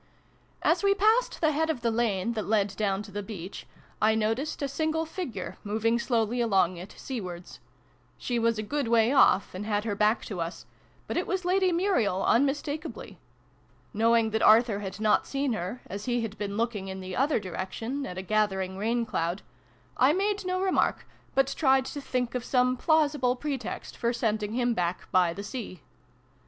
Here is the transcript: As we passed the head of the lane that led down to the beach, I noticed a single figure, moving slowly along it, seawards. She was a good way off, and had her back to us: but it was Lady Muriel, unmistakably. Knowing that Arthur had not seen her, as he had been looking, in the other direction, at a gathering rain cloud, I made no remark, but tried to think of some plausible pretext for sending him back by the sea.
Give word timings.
As 0.63 0.81
we 0.81 0.95
passed 0.95 1.41
the 1.41 1.51
head 1.51 1.69
of 1.69 1.81
the 1.81 1.91
lane 1.91 2.33
that 2.33 2.47
led 2.47 2.75
down 2.75 3.03
to 3.03 3.11
the 3.11 3.21
beach, 3.21 3.67
I 4.01 4.15
noticed 4.15 4.63
a 4.63 4.67
single 4.67 5.05
figure, 5.05 5.59
moving 5.63 5.99
slowly 5.99 6.41
along 6.41 6.77
it, 6.77 6.95
seawards. 6.97 7.59
She 8.17 8.39
was 8.39 8.57
a 8.57 8.63
good 8.63 8.87
way 8.87 9.11
off, 9.13 9.53
and 9.53 9.63
had 9.63 9.83
her 9.85 9.93
back 9.95 10.25
to 10.25 10.41
us: 10.41 10.65
but 11.05 11.17
it 11.17 11.27
was 11.27 11.45
Lady 11.45 11.71
Muriel, 11.71 12.25
unmistakably. 12.25 13.19
Knowing 13.93 14.31
that 14.31 14.41
Arthur 14.41 14.79
had 14.79 14.99
not 14.99 15.27
seen 15.27 15.53
her, 15.53 15.81
as 15.85 16.05
he 16.05 16.21
had 16.21 16.35
been 16.35 16.57
looking, 16.57 16.87
in 16.87 16.99
the 16.99 17.15
other 17.15 17.39
direction, 17.39 18.03
at 18.07 18.17
a 18.17 18.23
gathering 18.23 18.77
rain 18.77 19.05
cloud, 19.05 19.43
I 19.97 20.13
made 20.13 20.47
no 20.47 20.59
remark, 20.61 21.05
but 21.35 21.53
tried 21.55 21.85
to 21.85 22.01
think 22.01 22.33
of 22.33 22.43
some 22.43 22.75
plausible 22.75 23.35
pretext 23.35 23.95
for 23.95 24.13
sending 24.13 24.53
him 24.53 24.73
back 24.73 25.11
by 25.11 25.31
the 25.31 25.43
sea. 25.43 25.83